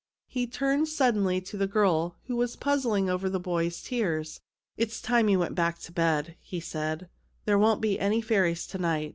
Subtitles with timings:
[0.27, 4.41] He turned suddenly to the girl, who was puzzling over the boy's tears."
[4.75, 7.07] It's time you went back to bed," he said;"
[7.45, 9.09] there won't be any fairies to night.